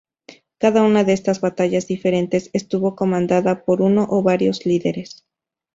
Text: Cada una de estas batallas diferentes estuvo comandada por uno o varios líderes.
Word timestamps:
Cada 0.57 0.81
una 0.81 1.03
de 1.03 1.13
estas 1.13 1.41
batallas 1.41 1.85
diferentes 1.85 2.49
estuvo 2.53 2.95
comandada 2.95 3.63
por 3.65 3.83
uno 3.83 4.07
o 4.09 4.23
varios 4.23 4.65
líderes. 4.65 5.27